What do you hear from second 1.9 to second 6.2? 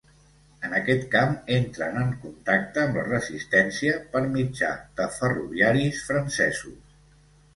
en contacte amb la resistència per mitjà de ferroviaris